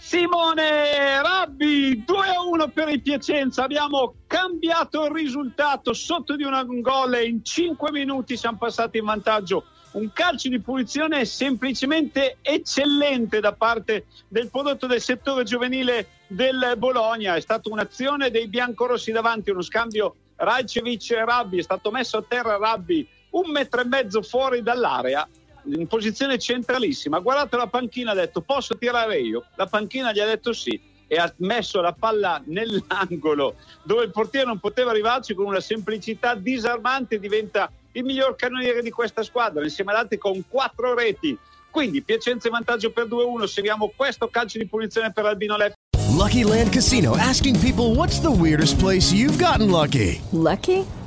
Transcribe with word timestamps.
Simone 0.00 1.20
Rabbi 1.20 2.04
2-1 2.06 2.70
per 2.72 2.88
il 2.88 3.02
Piacenza. 3.02 3.64
Abbiamo 3.64 4.14
cambiato 4.28 5.04
il 5.04 5.10
risultato 5.10 5.92
sotto 5.92 6.36
di 6.36 6.44
un 6.44 6.80
gol 6.80 7.14
e 7.14 7.26
in 7.26 7.44
5 7.44 7.90
minuti 7.90 8.36
siamo 8.36 8.58
passati 8.58 8.98
in 8.98 9.04
vantaggio. 9.04 9.64
Un 9.90 10.12
calcio 10.12 10.48
di 10.48 10.60
punizione 10.60 11.24
semplicemente 11.24 12.36
eccellente 12.42 13.40
da 13.40 13.52
parte 13.52 14.06
del 14.28 14.48
prodotto 14.50 14.86
del 14.86 15.00
settore 15.00 15.42
giovanile 15.42 16.06
del 16.28 16.74
Bologna. 16.78 17.34
È 17.34 17.40
stata 17.40 17.68
un'azione 17.68 18.30
dei 18.30 18.46
biancorossi 18.46 19.10
davanti, 19.10 19.50
uno 19.50 19.62
scambio 19.62 20.14
Rajcevic-Rabbi. 20.36 21.58
È 21.58 21.62
stato 21.62 21.90
messo 21.90 22.18
a 22.18 22.24
terra 22.26 22.56
Rabbi 22.56 23.06
un 23.30 23.50
metro 23.50 23.80
e 23.80 23.84
mezzo 23.84 24.22
fuori 24.22 24.62
dall'area 24.62 25.28
in 25.64 25.86
posizione 25.86 26.38
centralissima, 26.38 27.18
ha 27.18 27.20
guardato 27.20 27.56
la 27.56 27.66
panchina, 27.66 28.12
ha 28.12 28.14
detto 28.14 28.40
posso 28.40 28.76
tirare 28.76 29.18
io? 29.18 29.44
La 29.56 29.66
panchina 29.66 30.12
gli 30.12 30.20
ha 30.20 30.26
detto 30.26 30.52
sì 30.52 30.80
e 31.06 31.16
ha 31.16 31.32
messo 31.38 31.80
la 31.80 31.92
palla 31.92 32.40
nell'angolo 32.44 33.54
dove 33.82 34.04
il 34.04 34.10
portiere 34.10 34.46
non 34.46 34.58
poteva 34.58 34.90
arrivarci 34.90 35.34
con 35.34 35.46
una 35.46 35.60
semplicità 35.60 36.34
disarmante, 36.34 37.18
diventa 37.18 37.70
il 37.92 38.04
miglior 38.04 38.36
cannoniere 38.36 38.82
di 38.82 38.90
questa 38.90 39.22
squadra, 39.22 39.62
insieme 39.62 39.92
ad 39.92 39.98
altri 39.98 40.18
con 40.18 40.44
quattro 40.48 40.94
reti. 40.94 41.36
Quindi 41.70 42.02
Piacenza 42.02 42.48
in 42.48 42.54
vantaggio 42.54 42.90
per 42.90 43.06
2-1, 43.06 43.44
seguiamo 43.44 43.92
questo 43.96 44.28
calcio 44.28 44.58
di 44.58 44.66
punizione 44.66 45.12
per 45.12 45.24
Albino 45.24 45.56
Leffi. 45.56 45.74
Lucky 46.16 46.42
Land 46.42 46.72
Casino 46.72 47.16
asking 47.16 47.58
people 47.60 47.94
what's 47.94 48.20
the 48.20 48.30
weirdest 48.30 48.78
place 48.78 49.12
you've 49.12 49.38
gotten 49.38 49.70
lucky? 49.70 50.20
Lucky? 50.32 50.84